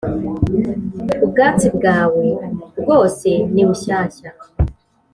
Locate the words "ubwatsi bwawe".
1.23-2.25